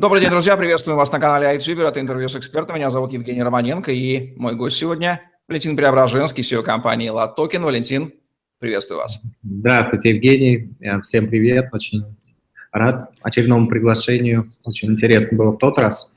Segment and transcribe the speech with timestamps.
[0.00, 0.56] Добрый день, друзья.
[0.56, 1.88] Приветствую вас на канале iJiver.
[1.88, 2.76] Это интервью с экспертом.
[2.76, 3.90] Меня зовут Евгений Романенко.
[3.90, 7.64] И мой гость сегодня Валентин Преображенский, CEO компании LatToken.
[7.64, 8.12] Валентин,
[8.60, 9.20] приветствую вас.
[9.42, 10.70] Здравствуйте, Евгений.
[11.02, 11.70] Всем привет.
[11.72, 12.16] Очень
[12.70, 14.52] рад очередному приглашению.
[14.62, 16.12] Очень интересно было в тот раз.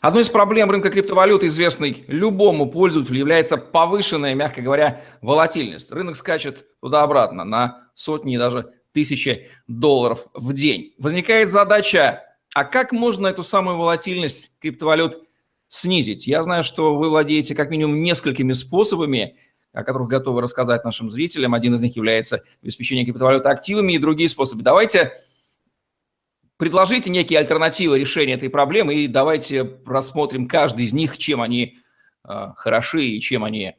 [0.00, 5.92] Одной из проблем рынка криптовалют, известной любому пользователю, является повышенная, мягко говоря, волатильность.
[5.92, 10.94] Рынок скачет туда-обратно на сотни и даже тысячи долларов в день.
[10.96, 12.22] Возникает задача
[12.54, 15.22] а как можно эту самую волатильность криптовалют
[15.68, 16.26] снизить?
[16.26, 19.36] Я знаю, что вы владеете как минимум несколькими способами,
[19.72, 21.54] о которых готовы рассказать нашим зрителям.
[21.54, 24.62] Один из них является обеспечение криптовалюты активами и другие способы.
[24.62, 25.12] Давайте
[26.56, 31.78] предложите некие альтернативы решения этой проблемы и давайте рассмотрим каждый из них, чем они
[32.28, 33.76] э, хороши и чем они,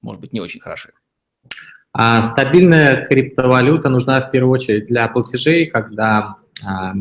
[0.00, 0.92] может быть, не очень хороши.
[1.92, 6.94] А стабильная криптовалюта нужна в первую очередь для платежей, когда а,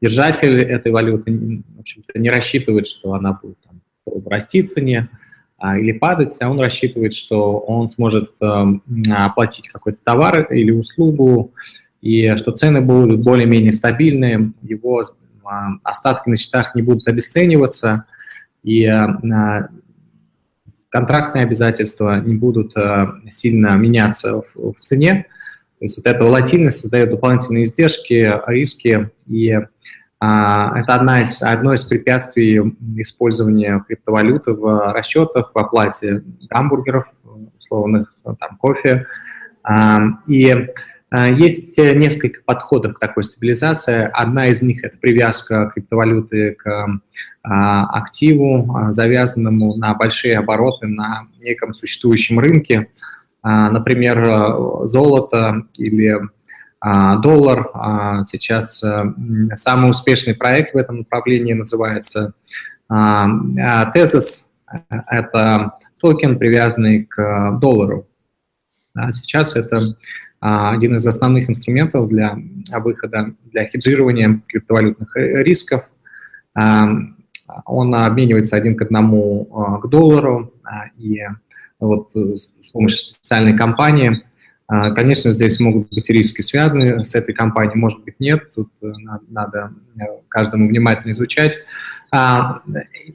[0.00, 3.80] держатель этой валюты в общем-то, не рассчитывает, что она будет там,
[4.26, 5.08] расти цене
[5.58, 8.66] а, или падать, а он рассчитывает, что он сможет а,
[9.12, 11.52] оплатить какой-то товар или услугу,
[12.00, 15.02] и что цены будут более-менее стабильные, его
[15.44, 18.06] а, остатки на счетах не будут обесцениваться,
[18.62, 19.68] и а,
[20.88, 25.26] контрактные обязательства не будут а, сильно меняться в, в цене.
[25.78, 29.58] То есть вот эта волатильность создает дополнительные издержки, риски, и
[30.20, 32.60] это одна из, одно из препятствий
[32.96, 37.06] использования криптовалюты в расчетах, в оплате гамбургеров,
[37.58, 39.06] условных, там, кофе.
[39.62, 40.68] А, и
[41.10, 44.08] а, есть несколько подходов к такой стабилизации.
[44.12, 47.00] Одна из них– это привязка криптовалюты к
[47.42, 52.90] активу, завязанному на большие обороты на неком существующем рынке.
[53.42, 56.28] Например, золото или а,
[56.82, 57.70] доллар.
[57.74, 59.04] А, сейчас э,
[59.54, 62.32] самый успешный проект в этом направлении называется
[62.88, 63.28] а,
[63.92, 64.46] Tezos.
[65.10, 68.06] Это токен, привязанный к доллару.
[69.10, 69.80] Сейчас это
[70.40, 72.38] один из основных инструментов для
[72.78, 75.84] выхода, для хеджирования криптовалютных э, рисков.
[76.54, 80.54] Он обменивается один к одному к доллару,
[80.96, 81.20] и
[81.78, 84.29] вот с помощью специальной компании а,
[84.94, 88.86] конечно, здесь могут быть риски связаны с этой компанией, может быть, нет, тут э,
[89.28, 91.58] надо э, каждому внимательно изучать.
[92.12, 92.60] А,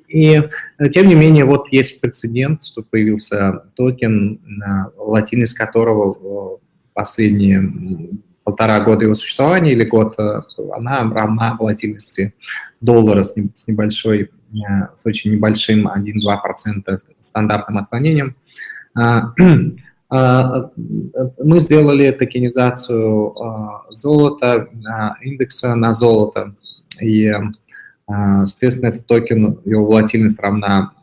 [0.10, 0.42] и,
[0.92, 4.42] тем не менее, вот есть прецедент, что появился токен,
[4.98, 6.60] латинность которого
[6.94, 7.72] последние
[8.44, 10.42] полтора года его существования или год, э,
[10.76, 12.34] она равна волатильности
[12.82, 14.30] доллара с небольшой,
[14.96, 18.36] с очень небольшим 1-2% стандартным отклонением.
[20.16, 20.72] А, А,
[21.44, 24.70] мы сделали токенизацию а, золота,
[25.22, 26.54] индекса на золото.
[27.02, 27.28] И,
[28.08, 30.94] а, соответственно, этот токен, его волатильность равна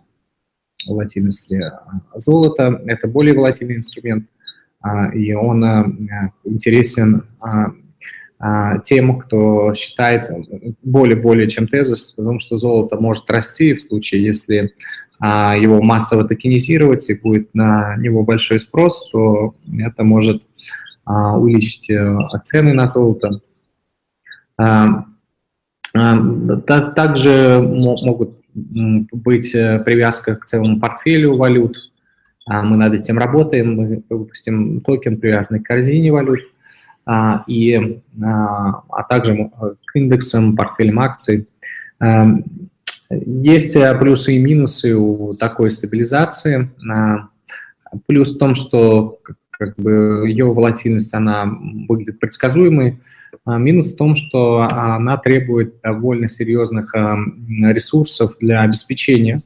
[0.87, 1.63] волатильности
[2.15, 2.81] золота.
[2.87, 4.27] Это более волатильный инструмент,
[5.15, 5.63] и он
[6.45, 7.23] интересен
[8.83, 10.29] тем, кто считает
[10.83, 17.09] более-более чем тезис, потому что золото может расти в случае, если а, его массово токенизировать
[17.09, 20.43] и будет на него большой спрос, то это может
[21.05, 23.41] а, увеличить э, цены на золото.
[24.57, 25.05] А,
[26.95, 31.77] также могут быть э, привязка к целому портфелю валют.
[32.47, 33.77] Мы над этим работаем.
[33.77, 36.41] Мы выпустим токен, привязанный к корзине валют,
[37.47, 39.49] и, а также
[39.85, 41.47] к индексам, портфелям акций.
[43.27, 46.69] Есть плюсы и минусы у такой стабилизации.
[48.07, 49.15] Плюс в том, что
[49.51, 51.47] как бы ее волатильность, она
[51.89, 53.01] выглядит предсказуемой.
[53.45, 57.17] А минус в том, что она требует довольно серьезных э,
[57.73, 59.37] ресурсов для обеспечения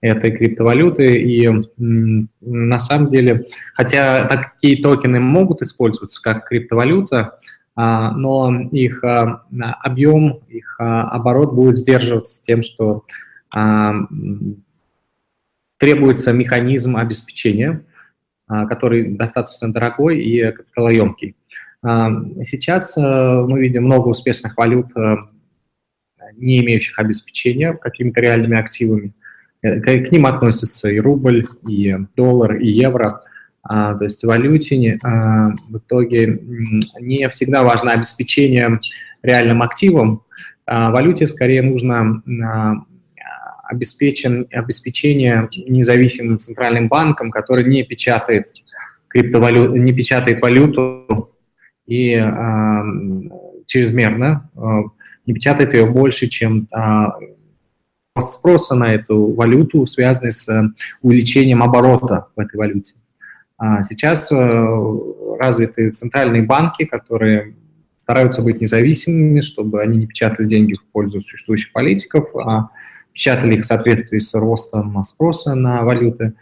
[0.00, 1.20] этой криптовалюты.
[1.20, 3.40] И на самом деле,
[3.74, 7.38] хотя такие токены могут использоваться как криптовалюта, а,
[7.80, 9.44] но их а,
[9.84, 13.04] объем, их а, оборот будет сдерживаться тем, что
[15.78, 17.82] требуется механизм обеспечения,
[18.46, 21.34] который достаточно дорогой и капиталоемкий.
[21.80, 24.88] Сейчас мы видим много успешных валют,
[26.36, 29.14] не имеющих обеспечения какими-то реальными активами.
[29.62, 33.28] Э, к ним относятся и рубль, и доллар, и евро– а,
[33.68, 36.40] то есть в валюте а, в итоге
[37.00, 38.80] не всегда важно обеспечение
[39.22, 40.22] реальным активом.
[40.66, 42.22] А, в валюте скорее нужно
[43.64, 48.46] обеспечен, обеспечение независимым центральным банком, который не печатает
[49.08, 51.34] криптовалюту, не печатает валюту
[51.86, 52.12] и
[53.66, 54.50] чрезмерно,
[55.26, 56.66] не печатает ее больше, чем
[58.18, 60.48] спроса на эту валюту, связанный с
[61.02, 62.94] увеличением оборота в этой валюте.
[63.58, 64.30] А сейчас
[65.38, 67.54] развиты центральные банки, которые
[67.96, 72.70] стараются быть независимыми, чтобы они не печатали деньги в пользу существующих политиков, а
[73.12, 76.34] печатали их в соответствии с ростом спроса на валюты.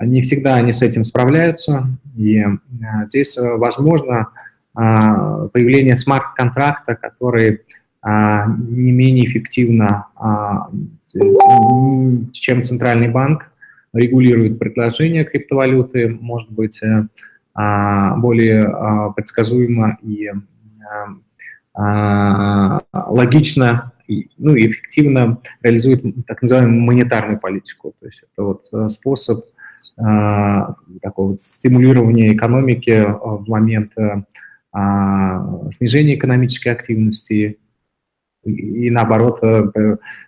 [0.00, 1.86] Не всегда они с этим справляются,
[2.16, 4.28] и а, здесь э, возможно
[4.74, 7.60] появление смарт-контракта, который
[8.02, 10.08] не менее эффективно,
[12.32, 13.52] чем центральный банк,
[13.94, 17.06] регулирует предложение криптовалюты, может быть э,
[18.16, 20.30] более предсказуемо и
[21.76, 23.92] а, логично
[24.36, 27.94] ну, и эффективно реализует так называемую монетарную политику.
[28.00, 29.44] То есть это вот э, способ
[29.96, 34.22] а, такого вот стимулирования экономики э, в момент э,
[34.72, 37.58] а, снижения экономической активности
[38.44, 39.40] и, наоборот,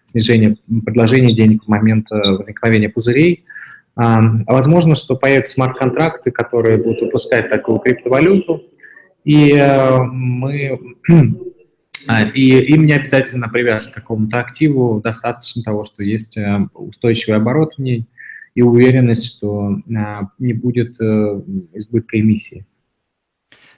[0.04, 3.44] снижения предложения денег в момент возникновения пузырей.
[3.94, 8.62] Возможно, что появятся смарт-контракты, которые будут выпускать такую криптовалюту,
[9.26, 10.78] и э, мы
[12.08, 12.42] а, и
[12.72, 17.82] им не обязательно привязка к какому-то активу, достаточно того, что есть э, устойчивый оборот в
[17.82, 18.06] ней
[18.54, 20.00] и уверенность, что э,
[20.38, 22.64] не будет избытка эмиссии.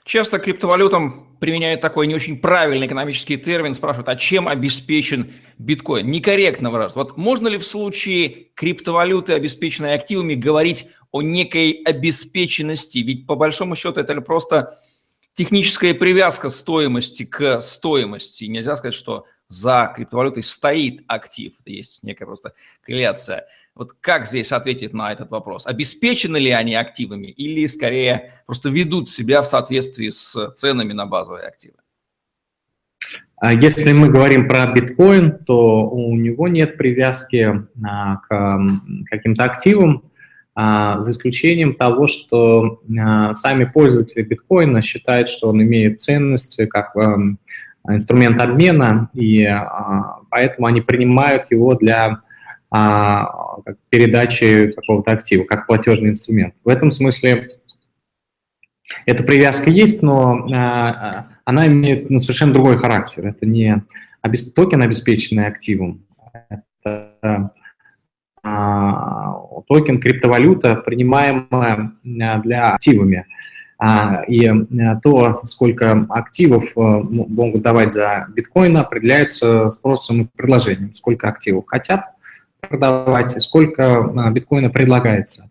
[0.09, 6.07] Часто криптовалютам применяют такой не очень правильный экономический термин, спрашивают, а чем обеспечен биткоин?
[6.07, 6.97] Некорректно выражаться.
[6.97, 12.97] Вот можно ли в случае криптовалюты, обеспеченной активами, говорить о некой обеспеченности?
[12.97, 14.79] Ведь по большому счету это просто
[15.35, 18.45] техническая привязка стоимости к стоимости.
[18.45, 21.53] Нельзя сказать, что за криптовалютой стоит актив.
[21.61, 23.45] Это есть некая просто корреляция.
[23.79, 25.65] Вот как здесь ответить на этот вопрос?
[25.65, 31.47] Обеспечены ли они активами или скорее просто ведут себя в соответствии с ценами на базовые
[31.47, 31.75] активы?
[33.37, 38.59] А если мы говорим про биткоин, то у него нет привязки а, к
[39.09, 40.03] каким-то активам,
[40.55, 42.81] а, за исключением того, что
[43.31, 47.39] сами пользователи биткоина считают, что он имеет ценность как эм,
[47.87, 49.47] инструмент обмена, и
[50.29, 52.23] поэтому они принимают его для
[52.71, 56.53] передачи какого-то актива, как платежный инструмент.
[56.63, 57.47] В этом смысле
[59.05, 60.47] эта привязка есть, но
[61.45, 63.25] она имеет ну, совершенно другой характер.
[63.25, 63.83] Это не
[64.55, 66.05] токен, обеспеченный активом.
[66.49, 67.51] Это
[68.43, 69.33] а,
[69.67, 73.25] токен криптовалюта, принимаемая а, для активами.
[73.79, 74.47] А, и
[75.01, 80.93] то, сколько активов могут давать за биткоин, определяется спросом и предложением.
[80.93, 82.11] Сколько активов хотят
[82.61, 85.49] продавать сколько биткоина предлагается.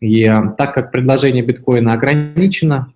[0.00, 0.24] И
[0.56, 2.92] так как предложение биткоина ограничено,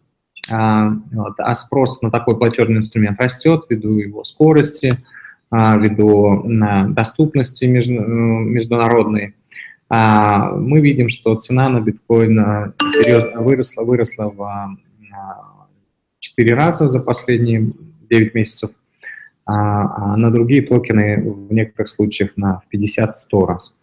[0.51, 4.99] а спрос на такой платежный инструмент растет ввиду его скорости,
[5.51, 6.45] а, ввиду
[6.89, 9.35] доступности международной,
[9.89, 14.77] а, мы видим, что цена на биткоин серьезно выросла, выросла в
[16.19, 17.69] 4 раза за последние
[18.09, 18.71] 9 месяцев,
[19.45, 23.77] а на другие токены в некоторых случаях на 50-100 раз.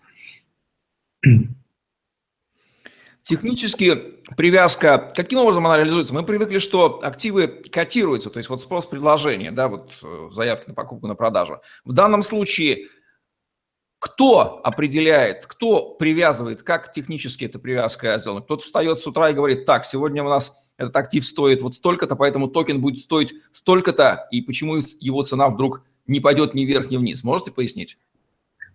[3.23, 3.95] Технически
[4.37, 6.13] привязка, каким образом она реализуется?
[6.13, 10.73] Мы привыкли, что активы котируются, то есть вот спрос предложения, да, вот э, заявки на
[10.73, 11.61] покупку, на продажу.
[11.85, 12.87] В данном случае
[13.99, 18.41] кто определяет, кто привязывает, как технически эта привязка сделана?
[18.41, 22.15] Кто-то встает с утра и говорит, так, сегодня у нас этот актив стоит вот столько-то,
[22.15, 26.97] поэтому токен будет стоить столько-то, и почему его цена вдруг не пойдет ни вверх, ни
[26.97, 27.23] вниз?
[27.23, 27.97] Можете пояснить?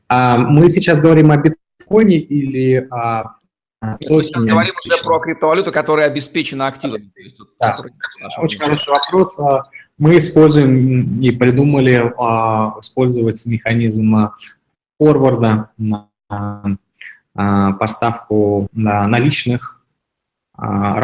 [0.08, 3.36] А, мы сейчас говорим о биткоине или о
[3.80, 7.10] а, мы говорим уже про криптовалюту, которая обеспечена активами.
[7.60, 7.72] Да.
[7.72, 7.92] Который,
[8.38, 9.38] Очень хороший вопрос.
[9.40, 9.64] А,
[9.98, 14.30] мы используем и придумали а, использовать механизм
[14.98, 16.08] форварда на
[17.34, 19.80] поставку наличных,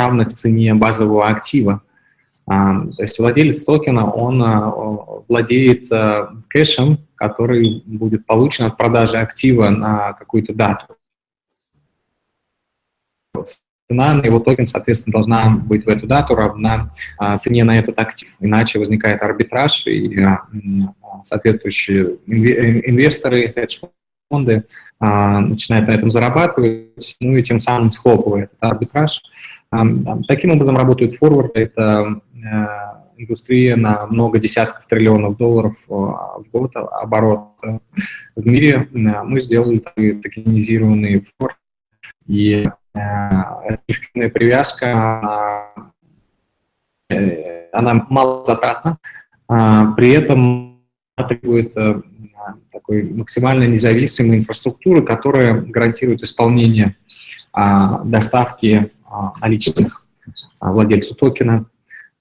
[0.00, 1.82] равных цене базового актива.
[2.46, 5.84] То есть владелец токена, он владеет
[6.48, 10.96] кэшем, который будет получен от продажи актива на какую-то дату
[13.90, 17.98] цена на его токен, соответственно, должна быть в эту дату равна а, цене на этот
[17.98, 18.28] актив.
[18.38, 20.46] Иначе возникает арбитраж, и а,
[21.24, 23.52] соответствующие инвесторы,
[24.30, 24.64] хедж-фонды
[24.98, 29.22] а, начинают на этом зарабатывать, ну и тем самым схлопывает этот арбитраж.
[30.26, 31.60] Таким образом работают форварды.
[31.60, 32.20] Это
[33.16, 37.50] индустрия на много десятков триллионов долларов в год оборот
[38.34, 38.88] в мире.
[38.92, 41.56] Мы сделали токенизированный форвард,
[42.26, 42.68] и
[43.86, 45.46] эффективная привязка,
[47.08, 48.98] э, она мало затратна,
[49.46, 50.80] При этом
[51.28, 51.72] требует
[52.72, 56.96] такой максимально независимой инфраструктуры, которая гарантирует исполнение
[57.52, 58.90] доставки
[59.40, 60.06] наличных
[60.60, 61.66] владельцу токена.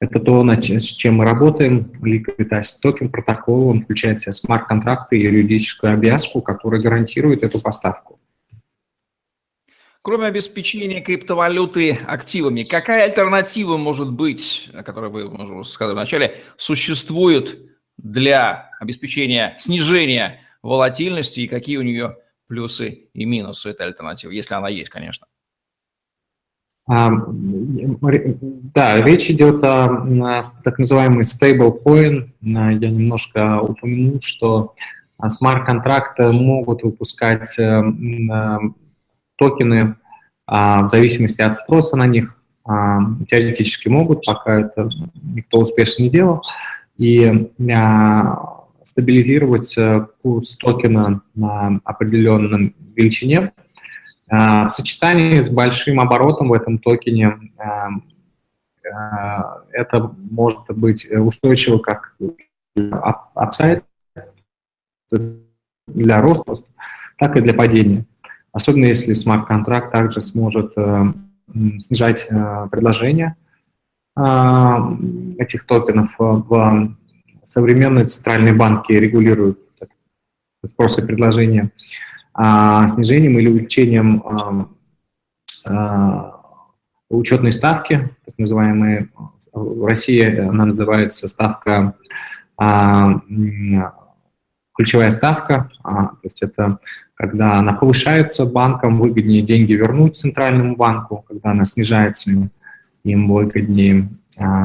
[0.01, 1.91] Это то, с чем мы работаем.
[2.01, 8.17] Asset Token протокол, он включает в себя смарт-контракты и юридическую обвязку, которая гарантирует эту поставку.
[10.01, 17.59] Кроме обеспечения криптовалюты активами, какая альтернатива может быть, о которой вы, можно сказать вначале, существует
[17.97, 22.17] для обеспечения снижения волатильности и какие у нее
[22.48, 25.27] плюсы и минусы этой альтернативы, если она есть, конечно?
[26.88, 27.12] А,
[28.74, 32.25] да, речь идет о так называемый stablecoin.
[32.41, 34.74] Я немножко упомянул, что
[35.24, 37.83] смарт-контракты могут выпускать э,
[39.36, 39.98] токены
[40.48, 42.36] а, в зависимости от спроса на них.
[42.65, 44.88] А, теоретически могут, пока это
[45.21, 46.41] никто успешно не делал.
[46.98, 47.51] И
[48.89, 53.51] стабилизировать э, курс токена на определенном величине–
[54.29, 57.89] а, в сочетании с большим оборотом в этом токене а,
[58.93, 62.15] а, это может быть устойчиво как
[63.33, 63.83] upside
[65.88, 66.53] для роста,
[67.17, 68.05] так и для падения.
[68.51, 71.05] Особенно если смарт-контракт также сможет э,
[71.79, 73.36] снижать э, предложение
[74.17, 76.13] этих токенов.
[76.17, 76.93] В
[77.49, 79.59] современные центральные банки регулируют
[80.63, 81.71] спрос и предложение
[82.33, 84.67] а, снижением или увеличением а,
[85.65, 86.41] а,
[87.09, 89.09] учетной ставки, так называемые,
[89.51, 91.95] в России она называется ставка,
[94.75, 96.77] ключевая ставка, то есть это
[97.15, 102.51] когда она повышается банкам, выгоднее деньги вернуть центральному банку, когда она снижается,
[103.03, 104.09] им выгоднее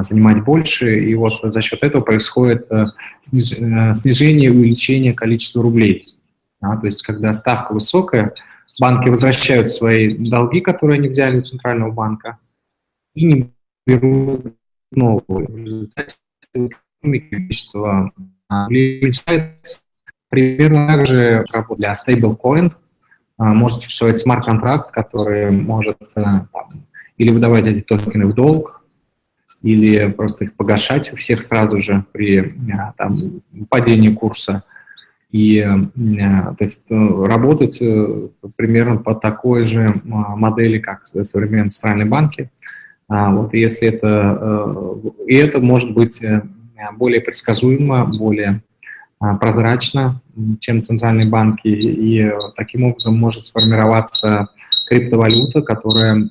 [0.02, 6.06] занимать больше, и вот за счет этого происходит э, э, снижение и увеличение количества рублей.
[6.60, 8.32] Да, то есть, когда ставка высокая,
[8.80, 12.38] банки возвращают свои долги, которые они взяли у центрального банка,
[13.14, 13.52] и не
[13.86, 14.54] берут
[14.92, 15.48] новые.
[15.48, 16.14] В результате
[17.02, 18.12] количество
[18.48, 19.78] уменьшается.
[20.28, 21.44] Примерно так же
[21.76, 22.68] для stablecoin
[23.38, 26.22] а, может существовать смарт-контракт, который может э,
[27.16, 28.82] или выдавать эти токены в долг,
[29.62, 32.52] или просто их погашать у всех сразу же при э,
[32.96, 34.64] там, падении курса–
[35.34, 35.64] и э,
[35.96, 37.80] то есть, э, работать
[38.54, 42.52] примерно по такой же модели, как современные центральные банки.
[43.08, 46.22] А, вот если это, и это может быть
[46.96, 48.62] более предсказуемо, более
[49.18, 50.22] прозрачно,
[50.60, 54.46] чем центральные банки, и таким образом может сформироваться
[54.86, 56.30] криптовалюта, которая,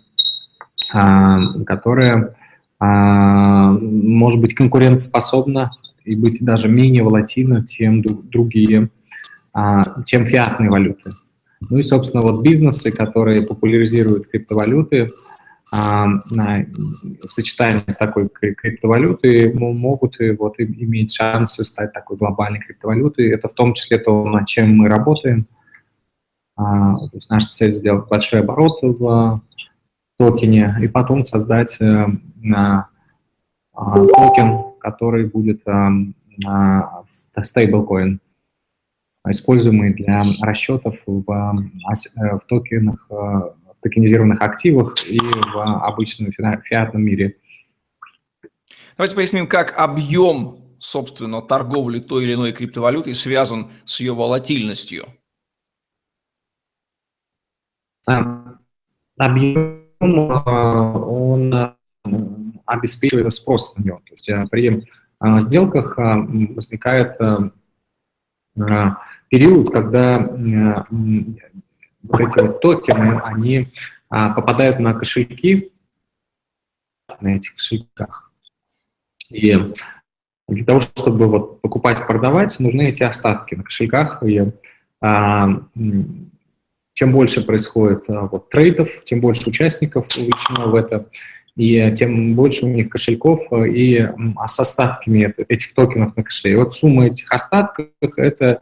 [0.94, 2.36] которая
[2.80, 5.72] может быть конкурентоспособна
[6.06, 8.90] и быть даже менее волатильна, чем другие,
[9.54, 11.10] а, чем фиатные валюты.
[11.70, 15.08] Ну и, собственно, вот бизнесы, которые популяризируют криптовалюты,
[15.74, 23.32] а, в сочетании с такой криптовалютой могут вот иметь шансы стать такой глобальной криптовалютой.
[23.32, 25.48] Это в том числе то, над чем мы работаем.
[26.56, 29.42] А, то есть наша цель сделать большой оборот в
[30.17, 32.08] токене и потом создать э,
[33.74, 35.63] токен, который будет
[37.41, 38.20] стейблкоин,
[39.29, 47.03] используемый для расчетов в, э, в токенах, э, в токенизированных активах и в обычном фиатном
[47.03, 47.38] мире.
[48.98, 55.08] Давайте поясним, как объем, собственно, торговли той или иной криптовалютой связан с ее волатильностью.
[59.17, 61.75] Объем, он
[62.65, 64.01] обеспечивает спрос на него.
[64.05, 64.81] То есть э, при э,
[65.39, 66.01] сделках э,
[66.53, 67.17] возникает
[69.29, 73.74] период, когда вот эти вот токены, они
[74.10, 75.72] попадают на кошельки,
[77.19, 78.31] на этих кошельках.
[79.31, 79.74] И
[80.48, 84.22] для того, чтобы вот покупать, продавать, нужны эти остатки на кошельках.
[84.22, 84.43] И
[85.01, 85.50] а,
[86.94, 91.08] чем больше происходит а, вот, трейдов, тем больше участников увлечено в это,
[91.56, 96.54] и тем больше у них кошельков э, и а с остатками этих токенов на кошеле.
[96.54, 98.60] И вот сумма этих остатков– это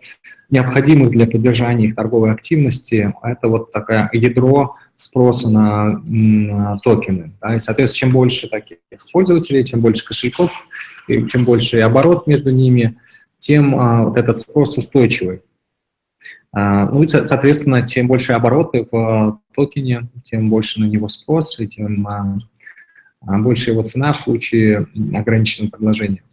[0.50, 7.32] необходимых для поддержания их торговой активности, это вот такое ядро спроса на, на токены.
[7.42, 7.56] Да?
[7.56, 8.78] И, соответственно, чем больше таких
[9.14, 10.52] пользователей, чем больше кошельков,
[11.08, 12.98] и чем больше оборот между ними,
[13.40, 15.42] тем а, вот этот спрос устойчивый.
[16.54, 21.68] А, ну и, соответственно, чем больше обороты в токене, тем больше на него спрос, и
[21.68, 22.26] тем а,
[23.26, 26.24] а больше его цена в случае ограниченного предложения.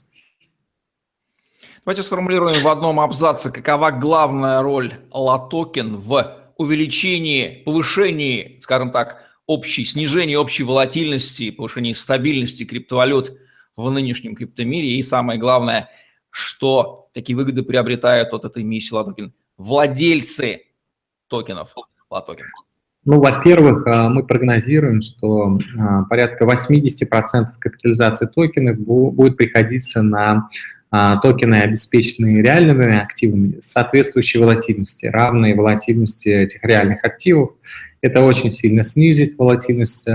[1.84, 9.84] Давайте сформулируем в одном абзаце, какова главная роль LATOKEN в увеличении, повышении, скажем так, общей,
[9.84, 13.38] снижении общей волатильности, повышении стабильности криптовалют
[13.76, 14.96] в нынешнем криптомире.
[14.96, 15.88] И самое главное,
[16.30, 20.62] что такие выгоды приобретают от этой миссии LATOKEN владельцы
[21.28, 21.74] токенов
[22.08, 22.46] LATOKEN.
[23.04, 30.48] Ну, во-первых, а, мы прогнозируем, что а, порядка 80% капитализации токенов будет приходиться на
[30.90, 37.52] а, токены, обеспеченные реальными активами соответствующей волатильности, равной волатильности этих реальных активов.
[38.00, 40.08] Это очень сильно снизит волатильность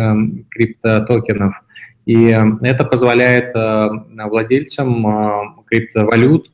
[0.49, 1.61] криптотокенов,
[2.05, 6.49] и это позволяет владельцам криптовалют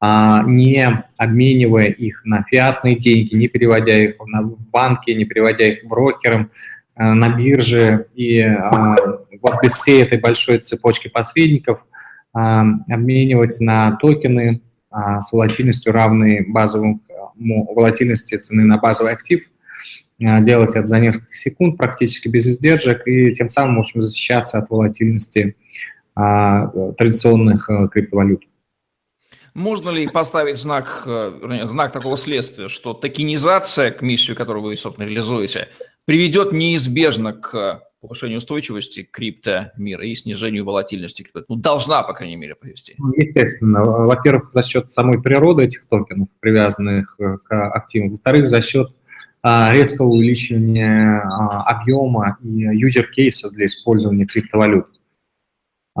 [0.00, 6.50] не обменивая их на фиатные деньги, не переводя их на банки, не переводя их брокерам,
[6.98, 8.06] а, на бирже.
[8.14, 8.96] И а,
[9.40, 11.84] вот без всей этой большой цепочки посредников
[12.32, 14.60] обменивать на токены
[14.92, 17.00] с волатильностью равной базовому
[17.74, 19.50] волатильности цены на базовый актив,
[20.18, 24.70] делать это за несколько секунд практически без издержек и тем самым, в общем, защищаться от
[24.70, 25.56] волатильности
[26.14, 28.44] традиционных криптовалют.
[29.58, 35.06] Можно ли поставить знак, э, знак такого следствия, что токенизация, к миссию, которую вы, собственно,
[35.06, 35.68] реализуете,
[36.04, 41.44] приведет неизбежно к повышению устойчивости криптомира и снижению волатильности крипто?
[41.48, 42.94] Ну, должна, по крайней мере, привести.
[42.98, 43.82] Ну, естественно.
[43.82, 48.10] Во-первых, за счет самой природы этих токенов, привязанных э, к активам.
[48.10, 48.92] Во-вторых, за счет
[49.42, 54.86] а, резкого увеличения а, объема и юзер-кейса для использования криптовалют.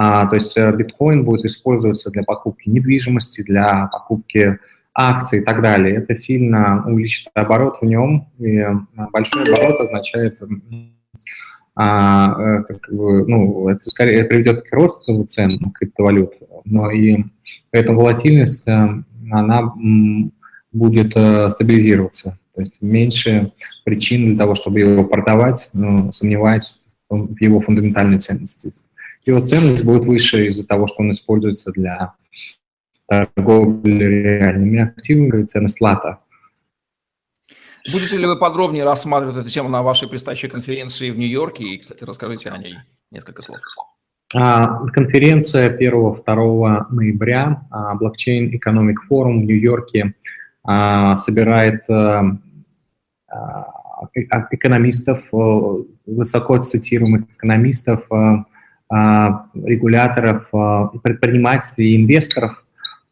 [0.00, 4.60] А, то есть э, биткоин будет использоваться для покупки недвижимости, для покупки
[4.94, 5.96] акций и так далее.
[5.96, 8.74] Это сильно увеличит оборот в нем, и э,
[9.12, 10.30] большой оборот означает,
[11.74, 17.24] а, э, как бы, ну, это скорее приведет к росту цен на криптовалют, но и
[17.72, 19.74] поэтому волатильность, она
[20.70, 21.10] будет
[21.50, 22.38] стабилизироваться.
[22.54, 23.52] То есть меньше
[23.84, 25.70] причин для того, чтобы его продавать,
[26.12, 26.78] сомневаясь
[27.10, 28.72] в его фундаментальной ценности
[29.28, 32.14] его ценность будет выше из-за того, что он используется для
[33.06, 36.18] торговли реальными активами, ценность лата.
[37.90, 41.64] Будете ли вы подробнее рассматривать эту тему на вашей предстоящей конференции в Нью-Йорке?
[41.64, 42.76] И, кстати, расскажите о ней
[43.10, 43.60] несколько слов.
[44.34, 47.62] А, конференция 1-2 ноября,
[47.98, 50.14] блокчейн Economic Forum в Нью-Йорке
[51.14, 51.84] собирает
[54.50, 55.22] экономистов,
[56.06, 58.44] высоко цитируемых экономистов, а,
[58.90, 62.64] регуляторов, а, предпринимателей инвесторов,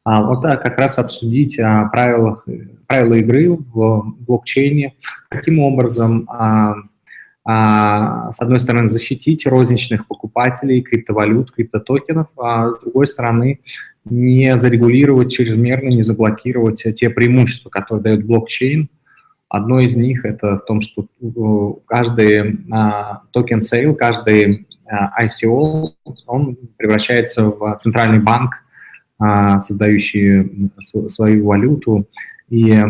[0.05, 2.47] а, вот как раз обсудить о правилах,
[2.87, 4.95] правила игры в блокчейне,
[5.29, 6.29] каким образом,
[7.45, 13.59] с одной стороны, защитить розничных покупателей криптовалют, криптотокенов, а с другой стороны,
[14.05, 18.89] не зарегулировать чрезмерно, не заблокировать те преимущества, которые дает блокчейн.
[19.49, 22.59] Одно из них это в том, что э, каждый
[23.33, 24.67] token sale, каждый
[25.21, 25.89] ICO,
[26.27, 28.55] он превращается в центральный банк,
[29.21, 30.71] э, создающий
[31.09, 32.09] свою валюту
[32.49, 32.85] и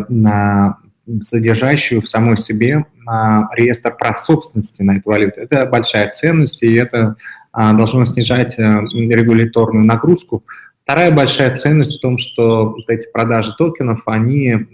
[1.22, 3.12] содержащую в самой себе э,
[3.56, 5.40] реестр прав собственности на эту валюту.
[5.40, 7.16] Это большая ценность, и это
[7.52, 10.44] должно снижать регуляторную нагрузку.
[10.82, 14.66] Вторая большая ценность в том, что вот эти продажи токенов, они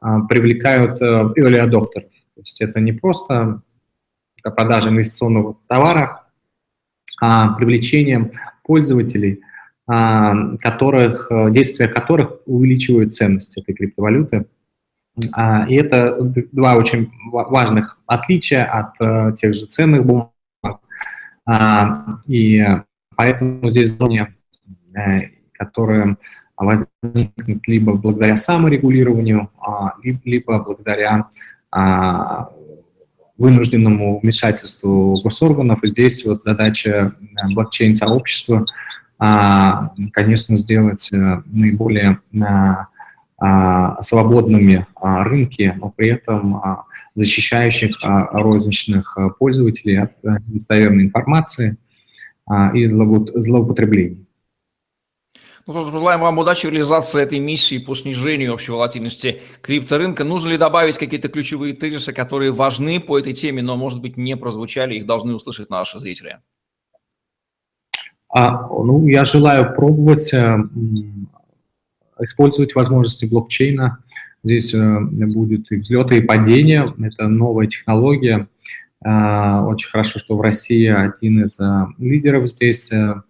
[0.00, 2.06] привлекают early adopters.
[2.34, 3.62] То есть это не просто
[4.50, 6.24] продажи инвестиционного товара,
[7.20, 8.32] а привлечение
[8.64, 9.42] пользователей,
[9.86, 14.46] а, которых, действия которых увеличивают ценность этой криптовалюты.
[15.34, 20.30] А, и это два очень важных отличия от э, тех же ценных бумаг.
[22.26, 22.64] И
[23.14, 24.34] поэтому здесь зоне,
[24.94, 26.16] э, которые
[26.56, 29.48] возникнут либо благодаря саморегулированию,
[30.24, 31.28] либо благодаря
[33.42, 35.82] вынужденному вмешательству госорганов.
[35.82, 38.64] И здесь вот задача э, блокчейн-сообщества,
[39.18, 42.86] а, конечно, сделать э, наиболее а,
[43.38, 46.62] а, свободными рынки, но при этом
[47.16, 47.96] защищающих
[48.32, 51.76] розничных пользователей от э, недостоверной информации
[52.74, 54.24] и злоупотреблений.
[55.66, 60.24] Ну, тоже желаем вам удачи в реализации этой миссии по снижению общей волатильности крипторынка.
[60.24, 64.36] Нужно ли добавить какие-то ключевые тезисы, которые важны по этой теме, но, может быть, не
[64.36, 66.38] прозвучали, их должны услышать наши зрители?
[68.28, 70.56] А, ну, я желаю пробовать э,
[72.18, 73.98] использовать возможности блокчейна.
[74.42, 76.92] Здесь э, будет и взлеты, и падения.
[77.00, 78.48] Это новая технология.
[79.04, 82.90] Э, очень хорошо, что в России один из э, лидеров здесь.
[82.90, 83.22] Э,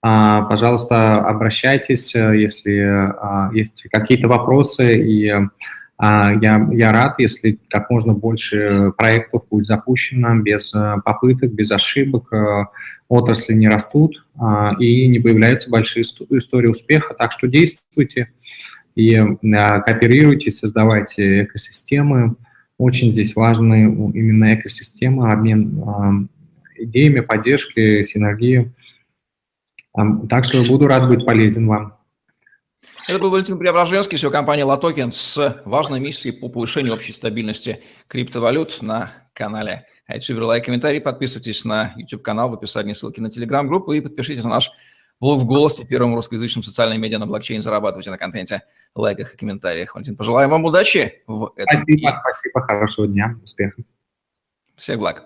[0.00, 3.12] Пожалуйста, обращайтесь, если
[3.56, 10.72] есть какие-то вопросы, и я, я рад, если как можно больше проектов будет запущено без
[11.04, 12.32] попыток, без ошибок,
[13.08, 14.24] отрасли не растут
[14.78, 18.30] и не появляются большие истории успеха, так что действуйте
[18.94, 22.36] и кооперируйте, создавайте экосистемы,
[22.78, 23.82] очень здесь важны
[24.14, 26.28] именно экосистема, обмен
[26.76, 28.72] идеями, поддержки, синергии.
[30.28, 31.98] Так что буду рад быть полезен вам.
[33.08, 38.82] Это был Валентин Преображенский, CEO компании LATOKEN с важной миссией по повышению общей стабильности криптовалют
[38.82, 40.44] на канале iTuber.
[40.44, 44.70] Лайк, комментарий, подписывайтесь на YouTube-канал в описании ссылки на Telegram-группу и подпишитесь на наш
[45.20, 47.62] блог в голосе, первым русскоязычным социальным медиа на блокчейн.
[47.62, 48.62] Зарабатывайте на контенте,
[48.94, 49.94] лайках и комментариях.
[49.94, 51.76] Валентин, пожелаем вам удачи в этом.
[51.76, 53.84] Спасибо, спасибо, хорошего дня, успехов.
[54.76, 55.24] Всех благ.